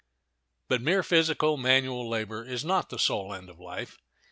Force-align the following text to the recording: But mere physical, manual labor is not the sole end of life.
But 0.67 0.81
mere 0.81 1.03
physical, 1.03 1.57
manual 1.57 2.09
labor 2.09 2.43
is 2.43 2.65
not 2.65 2.89
the 2.89 2.97
sole 2.97 3.31
end 3.35 3.51
of 3.51 3.59
life. 3.59 3.99